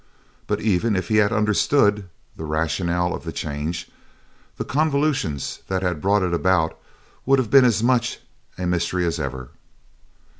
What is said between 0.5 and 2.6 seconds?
even if he had understood the